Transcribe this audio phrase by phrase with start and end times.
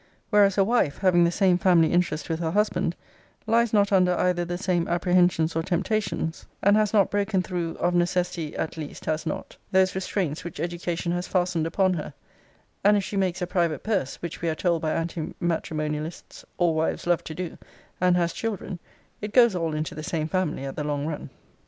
[0.31, 2.95] Whereas a wife, having the same family interest with her husband,
[3.45, 7.93] lies not under either the same apprehensions or temptations; and has not broken through (of
[7.93, 12.15] necessity, at least, has not) those restraints which education has fastened upon her:
[12.83, 16.73] and if she makes a private purse, which we are told by anti matrimonialists, all
[16.73, 17.59] wives love to do,
[18.01, 18.79] and has children,
[19.21, 21.29] it goes all into the same family at the long run.